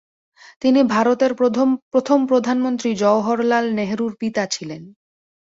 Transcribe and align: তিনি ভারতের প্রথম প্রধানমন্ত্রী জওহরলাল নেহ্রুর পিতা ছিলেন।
তিনি 0.61 0.79
ভারতের 0.93 1.31
প্রথম 1.91 2.19
প্রধানমন্ত্রী 2.27 2.89
জওহরলাল 3.01 3.65
নেহ্রুর 3.77 4.13
পিতা 4.21 4.43
ছিলেন। 4.47 4.81